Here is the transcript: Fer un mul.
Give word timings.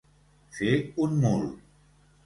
Fer 0.59 0.71
un 1.05 1.15
mul. 1.27 1.47